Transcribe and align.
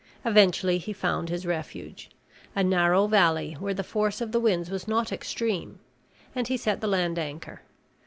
Eventually 0.25 0.79
he 0.79 0.93
found 0.93 1.29
his 1.29 1.45
refuge 1.45 2.09
a 2.55 2.63
narrow 2.63 3.05
valley 3.05 3.53
where 3.59 3.75
the 3.75 3.83
force 3.83 4.19
of 4.19 4.31
the 4.31 4.39
winds 4.39 4.71
was 4.71 4.87
not 4.87 5.11
extreme 5.11 5.77
and 6.33 6.47
he 6.47 6.57
set 6.57 6.81
the 6.81 6.87
land 6.87 7.19
anchor. 7.19 7.61